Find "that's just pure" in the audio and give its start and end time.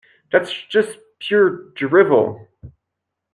0.31-1.69